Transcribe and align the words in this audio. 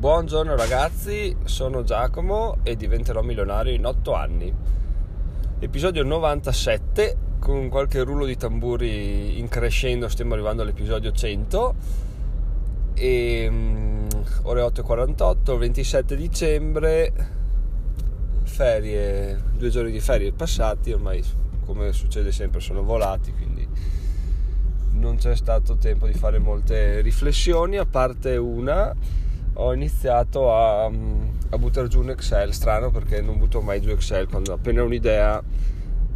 Buongiorno 0.00 0.56
ragazzi, 0.56 1.36
sono 1.44 1.82
Giacomo 1.82 2.56
e 2.62 2.74
diventerò 2.74 3.20
milionario 3.20 3.74
in 3.74 3.84
8 3.84 4.14
anni. 4.14 4.50
Episodio 5.58 6.02
97, 6.04 7.16
con 7.38 7.68
qualche 7.68 8.00
rullo 8.00 8.24
di 8.24 8.34
tamburi 8.34 9.38
in 9.38 9.48
crescendo, 9.48 10.08
stiamo 10.08 10.32
arrivando 10.32 10.62
all'episodio 10.62 11.12
100. 11.12 11.74
E 12.94 13.46
um, 13.46 14.06
ore 14.44 14.62
8.48, 14.62 15.58
27 15.58 16.16
dicembre, 16.16 17.12
ferie, 18.44 19.38
due 19.52 19.68
giorni 19.68 19.90
di 19.90 20.00
ferie 20.00 20.32
passati, 20.32 20.92
ormai 20.92 21.22
come 21.66 21.92
succede 21.92 22.32
sempre 22.32 22.60
sono 22.60 22.82
volati, 22.82 23.34
quindi 23.34 23.68
non 24.92 25.16
c'è 25.16 25.36
stato 25.36 25.76
tempo 25.76 26.06
di 26.06 26.14
fare 26.14 26.38
molte 26.38 27.02
riflessioni, 27.02 27.76
a 27.76 27.84
parte 27.84 28.38
una 28.38 28.96
ho 29.62 29.74
iniziato 29.74 30.54
a, 30.54 30.84
a 30.86 31.58
buttare 31.58 31.88
giù 31.88 32.00
un 32.00 32.10
Excel, 32.10 32.54
strano 32.54 32.90
perché 32.90 33.20
non 33.20 33.38
butto 33.38 33.60
mai 33.60 33.80
giù 33.82 33.90
Excel, 33.90 34.26
quando 34.26 34.54
appena 34.54 34.82
ho 34.82 34.86
un'idea 34.86 35.42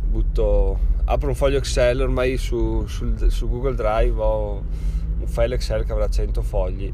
butto, 0.08 0.78
apro 1.04 1.28
un 1.28 1.34
foglio 1.34 1.58
Excel, 1.58 2.00
ormai 2.00 2.38
su, 2.38 2.86
su, 2.86 3.14
su 3.28 3.48
Google 3.48 3.74
Drive 3.74 4.18
ho 4.18 4.62
un 5.18 5.26
file 5.26 5.56
Excel 5.56 5.84
che 5.84 5.92
avrà 5.92 6.08
100 6.08 6.40
fogli 6.40 6.92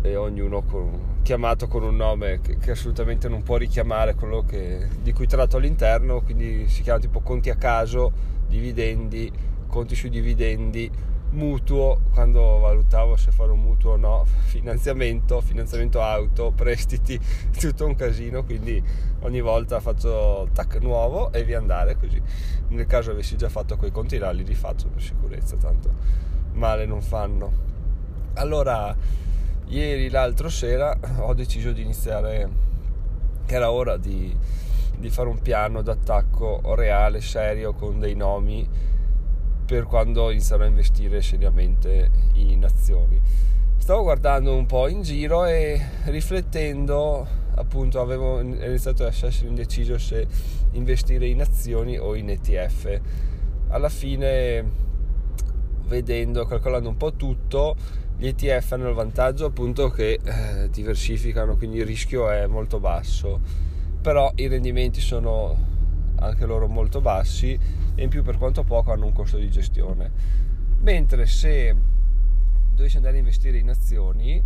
e 0.00 0.16
ognuno 0.16 0.62
con, 0.62 1.18
chiamato 1.22 1.68
con 1.68 1.82
un 1.82 1.94
nome 1.94 2.40
che, 2.40 2.56
che, 2.56 2.70
assolutamente 2.70 3.28
non 3.28 3.42
può 3.42 3.58
richiamare 3.58 4.14
quello 4.14 4.42
che, 4.46 4.88
di 5.02 5.12
cui 5.12 5.26
tratto 5.26 5.58
all'interno, 5.58 6.22
quindi 6.22 6.68
si 6.68 6.80
chiama 6.80 7.00
tipo 7.00 7.20
conti 7.20 7.50
a 7.50 7.56
caso, 7.56 8.10
dividendi, 8.48 9.30
conti 9.66 9.94
sui 9.94 10.08
dividendi, 10.08 10.90
mutuo 11.30 12.00
quando 12.12 12.58
valutavo 12.58 13.16
se 13.16 13.30
fare 13.30 13.52
un 13.52 13.60
mutuo 13.60 13.92
o 13.92 13.96
no, 13.96 14.24
finanziamento, 14.24 15.40
finanziamento 15.40 16.02
auto, 16.02 16.50
prestiti, 16.50 17.18
tutto 17.58 17.86
un 17.86 17.94
casino, 17.94 18.44
quindi 18.44 18.82
ogni 19.20 19.40
volta 19.40 19.80
faccio 19.80 20.48
tac 20.52 20.78
nuovo 20.80 21.32
e 21.32 21.44
via 21.44 21.58
andare 21.58 21.96
così. 21.96 22.20
Nel 22.68 22.86
caso 22.86 23.12
avessi 23.12 23.36
già 23.36 23.48
fatto 23.48 23.76
quei 23.76 23.90
conti 23.90 24.18
là 24.18 24.30
li 24.30 24.42
rifaccio 24.42 24.88
per 24.88 25.02
sicurezza, 25.02 25.56
tanto 25.56 25.90
male 26.52 26.86
non 26.86 27.02
fanno. 27.02 27.68
Allora, 28.34 28.94
ieri 29.66 30.08
l'altro 30.08 30.48
sera 30.48 30.96
ho 31.18 31.34
deciso 31.34 31.72
di 31.72 31.82
iniziare, 31.82 32.48
che 33.46 33.54
era 33.54 33.70
ora 33.70 33.96
di, 33.96 34.36
di 34.96 35.10
fare 35.10 35.28
un 35.28 35.40
piano 35.40 35.82
d'attacco 35.82 36.74
reale, 36.74 37.20
serio, 37.20 37.72
con 37.72 37.98
dei 37.98 38.14
nomi 38.14 38.68
per 39.70 39.84
quando 39.84 40.32
inizierò 40.32 40.64
a 40.64 40.66
investire 40.66 41.22
seriamente 41.22 42.10
in 42.32 42.64
azioni. 42.64 43.20
Stavo 43.78 44.02
guardando 44.02 44.52
un 44.52 44.66
po' 44.66 44.88
in 44.88 45.02
giro 45.02 45.44
e 45.44 45.80
riflettendo, 46.06 47.24
appunto, 47.54 48.00
avevo 48.00 48.40
iniziato 48.40 49.04
ad 49.04 49.14
essere 49.14 49.46
indeciso 49.46 49.96
se 49.96 50.26
investire 50.72 51.28
in 51.28 51.40
azioni 51.40 51.96
o 51.96 52.16
in 52.16 52.30
ETF. 52.30 53.00
Alla 53.68 53.88
fine, 53.88 54.68
vedendo, 55.86 56.46
calcolando 56.46 56.88
un 56.88 56.96
po' 56.96 57.12
tutto, 57.12 57.76
gli 58.16 58.26
ETF 58.26 58.72
hanno 58.72 58.88
il 58.88 58.94
vantaggio 58.94 59.46
appunto 59.46 59.88
che 59.90 60.18
eh, 60.20 60.68
diversificano, 60.68 61.56
quindi 61.56 61.78
il 61.78 61.86
rischio 61.86 62.28
è 62.28 62.48
molto 62.48 62.80
basso, 62.80 63.38
però 64.02 64.32
i 64.34 64.48
rendimenti 64.48 65.00
sono 65.00 65.68
anche 66.16 66.44
loro 66.44 66.66
molto 66.66 67.00
bassi 67.00 67.56
e 68.00 68.04
in 68.04 68.08
più 68.08 68.22
per 68.22 68.38
quanto 68.38 68.64
poco 68.64 68.92
hanno 68.92 69.04
un 69.04 69.12
costo 69.12 69.36
di 69.36 69.50
gestione. 69.50 70.10
Mentre 70.78 71.26
se 71.26 71.76
dovessi 72.74 72.96
andare 72.96 73.16
a 73.16 73.18
investire 73.18 73.58
in 73.58 73.68
azioni, 73.68 74.42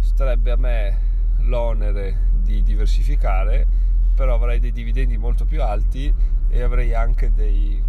starebbe 0.00 0.50
a 0.50 0.56
me 0.56 0.98
l'onere 1.38 2.28
di 2.42 2.62
diversificare, 2.62 3.66
però 4.14 4.34
avrei 4.34 4.60
dei 4.60 4.72
dividendi 4.72 5.16
molto 5.16 5.46
più 5.46 5.62
alti 5.62 6.12
e 6.50 6.60
avrei 6.60 6.92
anche 6.92 7.32
dei, 7.32 7.82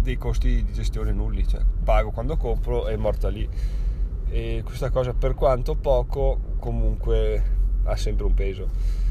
dei 0.00 0.16
costi 0.18 0.62
di 0.62 0.72
gestione 0.72 1.10
nulli, 1.10 1.44
cioè 1.44 1.62
pago 1.82 2.12
quando 2.12 2.36
compro 2.36 2.86
e 2.86 2.96
morta 2.96 3.28
lì. 3.28 3.48
E 4.28 4.62
questa 4.64 4.90
cosa 4.90 5.14
per 5.14 5.34
quanto 5.34 5.74
poco 5.74 6.38
comunque 6.60 7.42
ha 7.82 7.96
sempre 7.96 8.24
un 8.24 8.34
peso. 8.34 9.02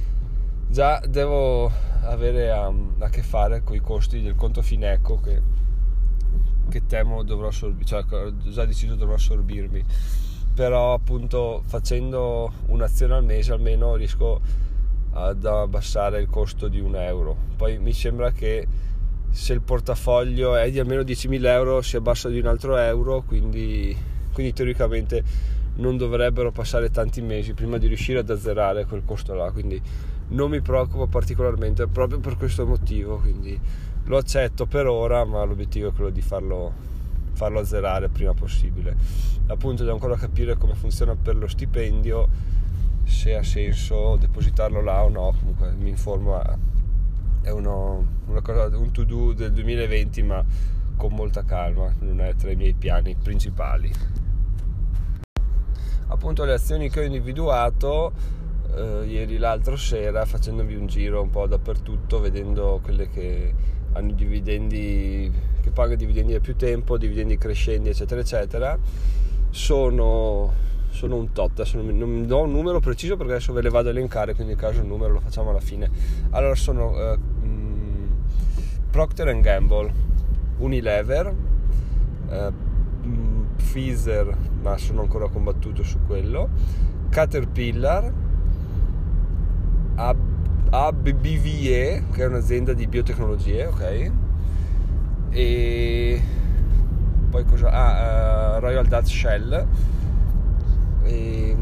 Già 0.68 1.01
devo 1.07 1.72
avere 2.03 2.51
a, 2.51 2.72
a 3.00 3.09
che 3.09 3.22
fare 3.22 3.63
con 3.63 3.75
i 3.75 3.79
costi 3.79 4.22
del 4.22 4.35
conto 4.35 4.62
Fineco 4.62 5.19
che, 5.19 5.41
che 6.69 6.85
temo 6.85 7.24
dovrò 7.24 7.47
assorbire, 7.47 7.85
cioè 7.85 8.03
ho 8.09 8.34
già 8.50 8.66
deciso 8.66 8.96
dovrò 8.96 9.13
assorbirmi, 9.16 9.84
però 10.53 10.94
appunto 10.94 11.62
facendo 11.66 12.52
un'azione 12.68 13.13
al 13.13 13.23
mese 13.23 13.53
almeno 13.53 13.96
riesco 13.96 14.41
ad 15.12 15.46
abbassare 15.46 16.19
il 16.19 16.28
costo 16.28 16.68
di 16.68 16.79
un 16.79 16.96
euro. 16.96 17.35
Poi 17.56 17.78
mi 17.78 17.94
sembra 17.94 18.31
che 18.31 18.68
se 19.29 19.53
il 19.53 19.62
portafoglio 19.62 20.56
è 20.56 20.69
di 20.69 20.79
almeno 20.79 21.02
10.000 21.02 21.46
euro 21.46 21.81
si 21.81 21.96
abbassa 21.96 22.29
di 22.29 22.40
un 22.40 22.47
altro 22.47 22.78
euro, 22.78 23.23
quindi, 23.23 23.96
quindi 24.31 24.53
teoricamente 24.53 25.23
non 25.75 25.97
dovrebbero 25.97 26.52
passare 26.52 26.91
tanti 26.91 27.22
mesi 27.22 27.53
prima 27.53 27.78
di 27.78 27.88
riuscire 27.88 28.19
ad 28.19 28.29
azzerare 28.29 28.85
quel 28.85 29.03
costo 29.03 29.34
là. 29.34 29.52
Quindi 29.52 29.81
non 30.29 30.50
mi 30.50 30.61
preoccupa 30.61 31.07
particolarmente 31.07 31.88
proprio 31.88 32.19
per 32.19 32.38
questo 32.38 32.66
motivo, 32.66 33.17
quindi 33.17 33.59
lo 34.06 34.17
accetto 34.17 34.66
per 34.66 34.88
ora, 34.88 35.23
ma 35.25 35.44
l'obiettivo 35.44 35.89
è 35.89 35.94
quello 35.94 36.09
di 36.09 36.22
farlo, 36.22 36.73
farlo 37.34 37.59
azzerare 37.59 38.09
prima 38.09 38.34
possibile. 38.34 38.95
Appunto 39.47 39.84
devo 39.84 39.95
ancora 39.95 40.16
capire 40.16 40.57
come 40.57 40.75
funziona 40.75 41.16
per 41.16 41.35
lo 41.35 41.47
stipendio, 41.47 42.28
se 43.03 43.35
ha 43.35 43.44
senso 43.44 44.17
depositarlo 44.17 44.81
là 44.81 45.03
o 45.03 45.09
no, 45.09 45.35
comunque 45.38 45.73
mi 45.78 45.89
informo, 45.89 46.41
è 47.41 47.50
uno, 47.50 48.05
cosa, 48.41 48.78
un 48.78 48.91
to 48.91 49.03
do 49.03 49.34
del 49.34 49.51
2020 49.51 50.23
ma 50.23 50.44
con 50.95 51.13
molta 51.13 51.44
calma, 51.44 51.94
non 52.00 52.22
è 52.22 52.35
tra 52.35 52.51
i 52.51 52.55
miei 52.55 52.73
piani 52.73 53.16
principali. 53.16 53.91
Appunto 56.07 56.44
le 56.44 56.53
azioni 56.53 56.90
che 56.90 57.00
ho 57.00 57.03
individuato 57.03 58.11
eh, 58.75 59.06
ieri 59.06 59.38
l'altro 59.38 59.75
sera 59.75 60.25
facendomi 60.25 60.75
un 60.75 60.88
giro 60.88 61.22
un 61.22 61.29
po' 61.29 61.45
dappertutto 61.47 62.19
vedendo 62.19 62.79
quelle 62.84 63.09
che 63.09 63.53
hanno 63.94 64.11
dividendi 64.11 65.31
che 65.61 65.69
pagano 65.69 65.95
dividendi 65.95 66.34
da 66.34 66.39
più 66.39 66.56
tempo 66.56 66.97
dividendi 66.97 67.38
crescenti 67.38 67.89
eccetera 67.89 68.22
eccetera. 68.22 68.78
Sono, 69.50 70.51
sono 70.89 71.16
un 71.16 71.31
tot 71.31 71.59
adesso 71.59 71.79
non, 71.79 71.95
non 71.95 72.25
do 72.25 72.41
un 72.41 72.51
numero 72.51 72.79
preciso 72.79 73.16
perché 73.16 73.34
adesso 73.34 73.53
ve 73.53 73.61
le 73.61 73.69
vado 73.69 73.89
a 73.89 73.91
elencare 73.91 74.34
quindi 74.34 74.53
in 74.53 74.59
caso 74.59 74.79
il 74.79 74.88
numero 74.88 75.13
lo 75.13 75.19
facciamo 75.19 75.51
alla 75.51 75.59
fine. 75.59 75.90
Allora 76.31 76.55
sono 76.55 76.97
eh, 76.97 77.17
mh, 77.17 78.07
Procter 78.90 79.40
Gamble 79.40 79.94
Unilever 80.57 81.34
eh, 82.29 82.51
Pfizer 83.57 84.35
ma 84.61 84.78
sono 84.78 85.01
ancora 85.01 85.28
combattuto 85.28 85.84
su 85.84 86.00
quello 86.07 86.50
Caterpillar 87.09 88.22
ABBVE, 89.95 92.03
che 92.11 92.23
è 92.23 92.25
un'azienda 92.25 92.73
di 92.73 92.87
biotecnologie, 92.87 93.67
ok? 93.67 94.11
E 95.29 96.21
poi 97.29 97.45
cosa? 97.45 97.69
Ah, 97.69 98.57
uh, 98.57 98.59
Royal 98.59 98.85
Dutch 98.85 99.07
Shell 99.07 99.65
e, 101.03 101.55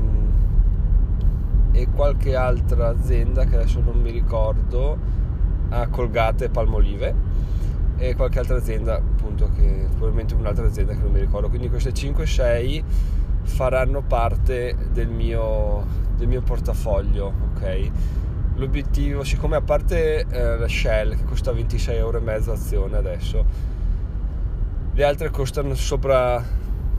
e, 1.72 1.88
qualche 1.96 2.36
altra 2.36 2.90
azienda 2.90 3.46
che 3.46 3.56
adesso 3.56 3.80
non 3.80 4.02
mi 4.02 4.12
ricordo, 4.12 4.98
ah, 5.70 5.88
Colgate 5.88 6.46
e 6.46 6.50
Palmolive 6.50 7.30
e 7.98 8.16
qualche 8.16 8.40
altra 8.40 8.58
azienda 8.58 8.96
appunto 8.96 9.52
che 9.56 9.86
probabilmente 9.92 10.34
un'altra 10.34 10.66
azienda 10.66 10.94
che 10.94 11.02
non 11.02 11.12
mi 11.12 11.20
ricordo 11.20 11.50
quindi 11.50 11.70
queste 11.70 11.92
5-6 11.92 12.84
faranno 13.44 14.02
parte 14.02 14.76
del 14.92 15.10
mio, 15.10 15.86
del 16.16 16.28
mio 16.28 16.42
portafoglio 16.42 17.34
ok 17.54 17.92
l'obiettivo, 18.56 19.24
siccome 19.24 19.56
a 19.56 19.62
parte 19.62 20.26
eh, 20.30 20.58
la 20.58 20.68
Shell 20.68 21.16
che 21.18 21.24
costa 21.24 21.52
26 21.52 21.96
euro 21.96 22.22
azione 22.52 22.98
adesso, 22.98 23.46
le 24.94 25.04
altre 25.04 25.30
costano 25.30 25.74
sopra 25.74 26.44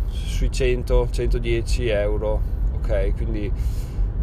sui 0.09 0.49
100-110 0.49 1.89
euro, 1.89 2.41
ok? 2.75 3.15
Quindi 3.15 3.51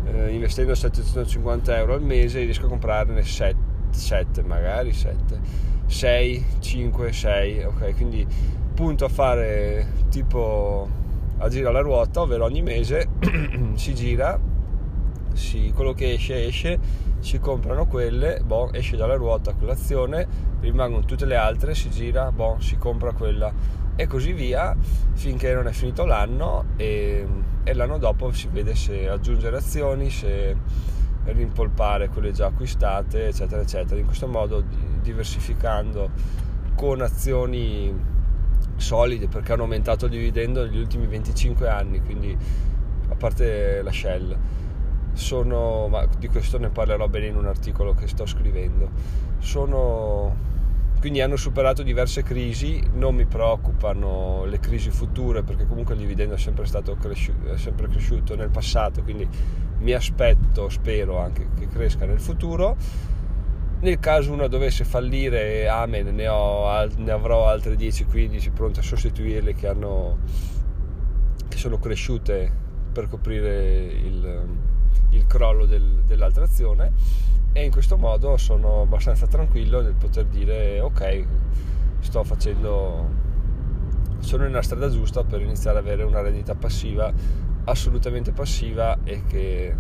eh, 0.05 0.29
investendo 0.33 0.75
750 0.75 1.77
euro 1.77 1.93
al 1.93 2.01
mese 2.01 2.43
riesco 2.43 2.65
a 2.65 2.69
comprarne 2.69 3.23
7, 3.23 3.57
7 3.91 4.43
magari 4.43 4.91
7, 4.91 5.39
6, 5.85 6.45
5, 6.59 7.13
6, 7.13 7.63
ok? 7.63 7.95
Quindi 7.95 8.27
punto 8.73 9.05
a 9.05 9.09
fare 9.09 9.87
tipo 10.09 10.98
a 11.39 11.49
girare 11.49 11.73
la 11.73 11.81
ruota, 11.81 12.21
ovvero 12.21 12.45
ogni 12.45 12.61
mese 12.61 13.07
si 13.75 13.93
gira, 13.93 14.39
si, 15.33 15.71
quello 15.73 15.93
che 15.93 16.13
esce 16.13 16.45
esce 16.45 17.07
si 17.19 17.39
comprano 17.39 17.85
quelle, 17.85 18.41
boh, 18.45 18.71
esce 18.71 18.95
dalla 18.95 19.15
ruota 19.15 19.53
quell'azione, 19.53 20.27
rimangono 20.61 21.05
tutte 21.05 21.25
le 21.25 21.35
altre, 21.35 21.75
si 21.75 21.89
gira, 21.89 22.31
boh, 22.31 22.57
si 22.59 22.77
compra 22.77 23.11
quella. 23.13 23.51
e 23.95 24.07
così 24.07 24.31
via 24.31 24.75
finché 25.13 25.53
non 25.53 25.67
è 25.67 25.71
finito 25.71 26.05
l'anno 26.05 26.65
e, 26.77 27.27
e 27.63 27.73
l'anno 27.73 27.97
dopo 27.97 28.31
si 28.31 28.47
vede 28.49 28.75
se 28.75 29.09
aggiungere 29.09 29.57
azioni, 29.57 30.09
se 30.09 30.55
rimpolpare 31.25 32.07
quelle 32.09 32.31
già 32.31 32.47
acquistate, 32.47 33.27
eccetera, 33.27 33.61
eccetera. 33.61 33.99
In 33.99 34.05
questo 34.05 34.27
modo 34.27 34.63
diversificando 35.01 36.09
con 36.75 37.01
azioni 37.01 37.93
solide 38.79 39.27
perché 39.27 39.53
hanno 39.53 39.63
aumentato 39.63 40.05
il 40.05 40.11
dividendo 40.11 40.63
negli 40.63 40.79
ultimi 40.79 41.07
25 41.07 41.67
anni, 41.67 42.01
quindi 42.01 42.35
a 43.09 43.15
parte 43.15 43.81
la 43.81 43.91
Shell. 43.91 44.37
Sono, 45.13 45.87
ma 45.87 46.07
di 46.17 46.27
questo 46.27 46.57
ne 46.59 46.69
parlerò 46.69 47.07
bene 47.07 47.27
in 47.27 47.35
un 47.35 47.45
articolo 47.45 47.93
che 47.93 48.07
sto 48.07 48.25
scrivendo. 48.25 48.89
Sono 49.39 50.47
quindi 50.99 51.21
hanno 51.21 51.37
superato 51.37 51.81
diverse 51.81 52.23
crisi, 52.23 52.83
non 52.95 53.15
mi 53.15 53.25
preoccupano 53.25 54.43
le 54.43 54.59
crisi 54.59 54.89
future 54.89 55.43
perché 55.43 55.65
comunque 55.65 55.93
il 55.93 56.01
dividendo 56.01 56.35
è 56.35 56.37
sempre, 56.37 56.65
cresciuto, 56.99 57.53
è 57.53 57.57
sempre 57.57 57.87
cresciuto 57.87 58.35
nel 58.35 58.49
passato, 58.49 59.01
quindi 59.01 59.25
mi 59.79 59.93
aspetto, 59.93 60.67
spero 60.67 61.19
anche 61.19 61.47
che 61.57 61.67
cresca 61.67 62.05
nel 62.05 62.19
futuro. 62.19 62.75
Nel 63.81 63.99
caso 63.99 64.33
una 64.33 64.47
dovesse 64.47 64.83
fallire, 64.83 65.67
amen, 65.67 66.13
ne, 66.13 66.27
ho, 66.27 66.87
ne 66.97 67.11
avrò 67.11 67.47
altre 67.47 67.75
10-15 67.75 68.51
pronte 68.51 68.81
a 68.81 68.83
sostituirle 68.83 69.53
che, 69.53 69.67
hanno, 69.67 70.17
che 71.47 71.57
sono 71.57 71.79
cresciute 71.79 72.51
per 72.91 73.07
coprire 73.07 73.85
il, 73.85 74.47
il 75.11 75.27
crollo 75.27 75.65
del, 75.65 76.03
dell'altra 76.05 76.43
azione. 76.43 76.91
E 77.53 77.63
in 77.63 77.71
questo 77.71 77.97
modo 77.97 78.37
sono 78.37 78.81
abbastanza 78.81 79.25
tranquillo 79.27 79.81
nel 79.81 79.95
poter 79.95 80.25
dire 80.25 80.79
ok 80.81 81.25
sto 81.99 82.23
facendo 82.23 83.09
sono 84.19 84.43
nella 84.43 84.61
strada 84.61 84.89
giusta 84.89 85.23
per 85.23 85.41
iniziare 85.41 85.79
ad 85.79 85.85
avere 85.85 86.03
una 86.03 86.21
rendita 86.21 86.53
passiva 86.53 87.11
assolutamente 87.65 88.31
passiva 88.31 88.97
e 89.03 89.23
che, 89.27 89.75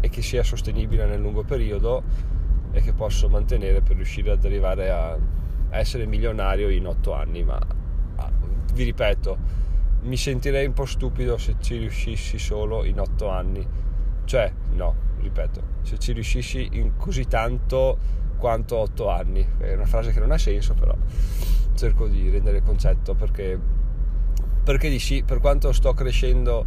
e 0.00 0.08
che 0.08 0.22
sia 0.22 0.42
sostenibile 0.42 1.06
nel 1.06 1.20
lungo 1.20 1.42
periodo 1.42 2.02
e 2.72 2.80
che 2.80 2.92
posso 2.92 3.28
mantenere 3.28 3.80
per 3.80 3.96
riuscire 3.96 4.30
ad 4.30 4.44
arrivare 4.44 4.90
a, 4.90 5.18
essere 5.72 6.04
milionario 6.04 6.68
in 6.68 6.86
otto 6.86 7.12
anni 7.12 7.44
ma 7.44 7.56
ah, 8.16 8.32
vi 8.72 8.82
ripeto 8.82 9.58
mi 10.02 10.16
sentirei 10.16 10.66
un 10.66 10.72
po' 10.72 10.84
stupido 10.84 11.38
se 11.38 11.56
ci 11.60 11.76
riuscissi 11.76 12.38
solo 12.38 12.84
in 12.84 12.98
otto 12.98 13.28
anni 13.28 13.64
cioè 14.24 14.52
no 14.72 15.08
ripeto, 15.20 15.62
se 15.82 15.98
ci 15.98 16.12
riuscissi 16.12 16.68
in 16.72 16.96
così 16.96 17.26
tanto 17.26 17.98
quanto 18.36 18.76
8 18.76 19.08
anni. 19.08 19.46
È 19.58 19.74
una 19.74 19.86
frase 19.86 20.12
che 20.12 20.20
non 20.20 20.32
ha 20.32 20.38
senso, 20.38 20.74
però 20.74 20.96
cerco 21.74 22.08
di 22.08 22.28
rendere 22.28 22.58
il 22.58 22.62
concetto 22.62 23.14
perché, 23.14 23.58
perché 24.64 24.88
di 24.88 24.98
sì, 24.98 25.22
per 25.22 25.38
quanto 25.40 25.72
sto 25.72 25.92
crescendo 25.92 26.66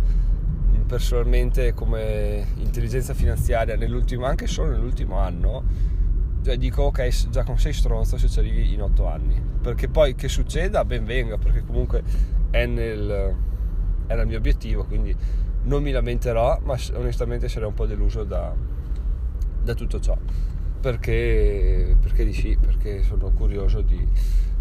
personalmente 0.86 1.74
come 1.74 2.46
intelligenza 2.58 3.14
finanziaria 3.14 3.76
nell'ultimo, 3.76 4.26
anche 4.26 4.48
solo 4.48 4.72
nell'ultimo 4.72 5.18
anno, 5.18 5.64
cioè 6.44 6.58
dico 6.58 6.84
ok, 6.84 7.30
già 7.30 7.44
con 7.44 7.58
6 7.58 7.74
stronzo 7.74 8.18
se 8.18 8.28
ci 8.28 8.40
arrivi 8.40 8.74
in 8.74 8.82
8 8.82 9.08
anni. 9.08 9.42
Perché 9.62 9.88
poi 9.88 10.16
che 10.16 10.28
succeda, 10.28 10.84
ben 10.86 11.06
venga, 11.06 11.38
perché 11.38 11.64
comunque 11.64 12.04
è 12.50 12.66
nel, 12.66 13.36
era 14.08 14.22
il 14.22 14.28
mio 14.28 14.38
obiettivo, 14.38 14.84
quindi 14.84 15.16
non 15.64 15.82
mi 15.82 15.92
lamenterò, 15.92 16.60
ma 16.64 16.78
onestamente 16.96 17.48
sarei 17.48 17.68
un 17.68 17.74
po' 17.74 17.86
deluso 17.86 18.24
da, 18.24 18.54
da 19.62 19.74
tutto 19.74 20.00
ciò. 20.00 20.18
Perché, 20.82 21.96
perché 22.02 22.26
di 22.26 22.34
sì, 22.34 22.58
perché 22.60 23.04
sono 23.04 23.32
curioso 23.32 23.82
di, 23.82 24.06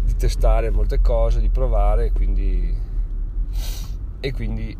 di 0.03 0.15
testare 0.15 0.69
molte 0.69 1.01
cose, 1.01 1.41
di 1.41 1.49
provare 1.49 2.11
quindi, 2.11 2.73
e 4.21 4.31
quindi 4.31 4.77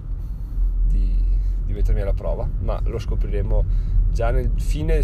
di, 0.88 1.24
di 1.74 1.80
mettermi 1.80 2.02
alla 2.02 2.14
prova, 2.14 2.48
ma 2.60 2.80
lo 2.86 3.00
scopriremo 3.00 3.66
già 4.12 4.30
nel 4.30 4.52
fine, 4.56 5.02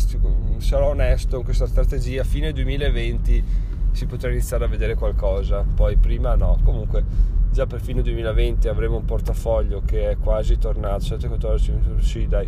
sarò 0.57 0.89
onesto, 0.89 1.37
in 1.37 1.43
questa 1.43 1.65
strategia, 1.65 2.23
fine 2.23 2.53
2020 2.53 3.43
si 3.91 4.05
potrà 4.05 4.29
iniziare 4.29 4.65
a 4.65 4.67
vedere 4.67 4.93
qualcosa, 4.93 5.65
poi 5.75 5.97
prima 5.97 6.35
no, 6.35 6.59
comunque 6.63 7.03
già 7.51 7.65
per 7.65 7.81
fine 7.81 8.03
2020 8.03 8.67
avremo 8.67 8.97
un 8.97 9.05
portafoglio 9.05 9.81
che 9.83 10.11
è 10.11 10.17
quasi 10.17 10.57
tornato 10.59 10.99
714 10.99 11.73
sì 11.97 12.27
dai 12.27 12.47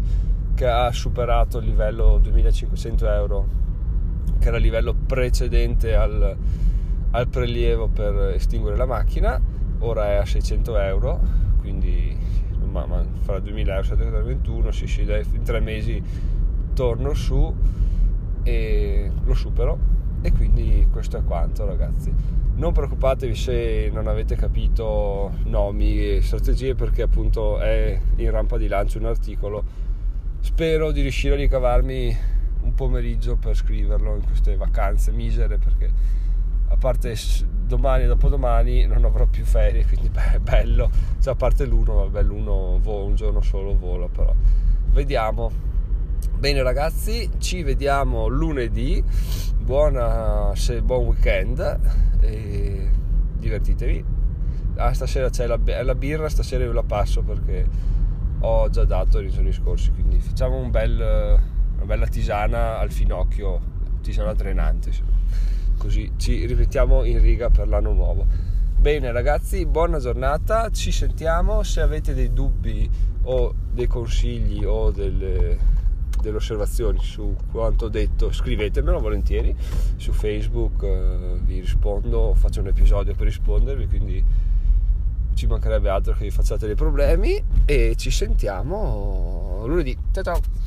che 0.53 0.67
ha 0.67 0.91
superato 0.91 1.57
il 1.57 1.65
livello 1.65 2.19
2500 2.21 3.09
euro 3.09 3.47
che 4.37 4.47
era 4.47 4.57
il 4.57 4.63
livello 4.63 4.93
precedente 4.93 5.95
al, 5.95 6.37
al 7.11 7.27
prelievo 7.27 7.87
per 7.87 8.33
estinguere 8.35 8.77
la 8.77 8.85
macchina 8.85 9.41
ora 9.79 10.11
è 10.11 10.15
a 10.17 10.25
600 10.25 10.77
euro 10.77 11.19
quindi 11.59 12.15
ma, 12.71 12.85
ma 12.85 13.05
fra 13.21 13.39
2000 13.39 13.71
euro 13.71 13.83
721 13.83 14.71
sì 14.71 14.87
sì 14.87 15.03
dai 15.03 15.25
in 15.33 15.43
tre 15.43 15.59
mesi 15.59 16.01
torno 16.73 17.13
su 17.13 17.53
e 18.43 19.11
lo 19.23 19.33
supero 19.33 19.77
e 20.21 20.31
quindi 20.31 20.87
questo 20.91 21.17
è 21.17 21.23
quanto 21.23 21.65
ragazzi 21.65 22.39
non 22.61 22.73
preoccupatevi 22.73 23.33
se 23.33 23.89
non 23.91 24.07
avete 24.07 24.35
capito 24.35 25.31
nomi 25.45 25.99
e 25.99 26.21
strategie 26.21 26.75
perché 26.75 27.01
appunto 27.01 27.59
è 27.59 27.99
in 28.17 28.29
rampa 28.29 28.57
di 28.57 28.67
lancio 28.67 28.99
un 28.99 29.05
articolo. 29.05 29.63
Spero 30.39 30.91
di 30.91 31.01
riuscire 31.01 31.33
a 31.33 31.37
ricavarmi 31.37 32.15
un 32.61 32.73
pomeriggio 32.75 33.35
per 33.37 33.55
scriverlo 33.55 34.15
in 34.15 34.23
queste 34.23 34.55
vacanze 34.57 35.11
misere 35.11 35.57
perché 35.57 35.89
a 36.71 36.77
parte 36.77 37.15
domani 37.65 38.03
e 38.03 38.07
dopodomani 38.07 38.85
non 38.85 39.03
avrò 39.05 39.25
più 39.25 39.43
ferie, 39.43 39.85
quindi 39.85 40.09
beh, 40.09 40.33
è 40.33 40.39
bello. 40.39 40.89
Cioè, 41.19 41.33
a 41.33 41.35
parte 41.35 41.65
l'uno, 41.65 41.95
vabbè, 41.95 42.23
l'uno 42.23 42.79
vola, 42.81 43.05
un 43.05 43.15
giorno 43.15 43.41
solo 43.41 43.77
vola, 43.77 44.07
però 44.07 44.33
vediamo. 44.91 45.69
Bene 46.37 46.63
ragazzi, 46.63 47.29
ci 47.37 47.63
vediamo 47.63 48.27
lunedì. 48.27 49.03
Buona, 49.57 50.51
se, 50.55 50.81
buon 50.81 51.05
weekend 51.05 51.79
e 52.21 52.89
divertitevi. 53.37 54.05
Ah, 54.77 54.93
stasera 54.93 55.29
c'è 55.29 55.45
la, 55.45 55.59
la 55.83 55.95
birra, 55.95 56.29
stasera 56.29 56.65
ve 56.65 56.73
la 56.73 56.83
passo 56.83 57.21
perché 57.21 57.67
ho 58.39 58.69
già 58.69 58.85
dato 58.85 59.19
nei 59.19 59.29
giorni 59.29 59.51
scorsi, 59.51 59.91
quindi 59.91 60.19
facciamo 60.19 60.57
un 60.57 60.71
bel, 60.71 60.99
una 61.75 61.85
bella 61.85 62.07
tisana 62.07 62.79
al 62.79 62.91
finocchio, 62.91 63.59
tisana 64.01 64.33
drenante, 64.33 64.91
così. 65.81 66.11
Ci 66.15 66.45
rimettiamo 66.45 67.03
in 67.03 67.19
riga 67.19 67.49
per 67.49 67.67
l'anno 67.67 67.91
nuovo. 67.91 68.25
Bene 68.79 69.11
ragazzi, 69.11 69.65
buona 69.65 69.99
giornata, 69.99 70.69
ci 70.69 70.91
sentiamo, 70.91 71.63
se 71.63 71.81
avete 71.81 72.13
dei 72.13 72.31
dubbi 72.31 72.89
o 73.23 73.53
dei 73.71 73.87
consigli 73.87 74.63
o 74.63 74.91
delle 74.91 75.79
delle 76.21 76.37
osservazioni 76.37 76.99
su 77.01 77.35
quanto 77.51 77.87
detto 77.87 78.31
scrivetemelo 78.31 78.99
volentieri. 78.99 79.55
Su 79.95 80.11
facebook 80.11 80.83
eh, 80.83 81.39
vi 81.43 81.61
rispondo. 81.61 82.35
Faccio 82.35 82.59
un 82.59 82.67
episodio 82.67 83.15
per 83.15 83.25
rispondervi 83.25 83.87
quindi 83.87 84.23
ci 85.33 85.47
mancherebbe 85.47 85.89
altro 85.89 86.13
che 86.13 86.25
vi 86.25 86.29
facciate 86.29 86.67
dei 86.67 86.75
problemi. 86.75 87.43
E 87.65 87.95
ci 87.95 88.11
sentiamo 88.11 89.63
lunedì. 89.65 89.97
Ciao 90.11 90.23
ciao 90.23 90.60